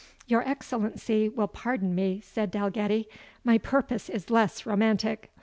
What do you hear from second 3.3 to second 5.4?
"my purpose is less romantic.